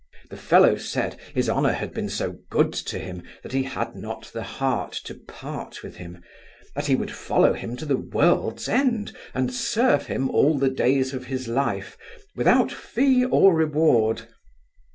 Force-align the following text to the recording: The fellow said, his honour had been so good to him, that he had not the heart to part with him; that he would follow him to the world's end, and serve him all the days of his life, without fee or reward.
The 0.31 0.35
fellow 0.35 0.77
said, 0.77 1.15
his 1.35 1.47
honour 1.47 1.73
had 1.73 1.93
been 1.93 2.09
so 2.09 2.39
good 2.49 2.73
to 2.73 2.97
him, 2.97 3.21
that 3.43 3.51
he 3.51 3.61
had 3.61 3.95
not 3.95 4.31
the 4.33 4.41
heart 4.41 4.93
to 5.03 5.13
part 5.13 5.83
with 5.83 5.97
him; 5.97 6.23
that 6.73 6.87
he 6.87 6.95
would 6.95 7.11
follow 7.11 7.53
him 7.53 7.77
to 7.77 7.85
the 7.85 7.97
world's 7.97 8.67
end, 8.67 9.15
and 9.35 9.53
serve 9.53 10.07
him 10.07 10.27
all 10.31 10.57
the 10.57 10.71
days 10.71 11.13
of 11.13 11.25
his 11.27 11.47
life, 11.47 11.99
without 12.35 12.71
fee 12.71 13.25
or 13.25 13.53
reward. 13.53 14.23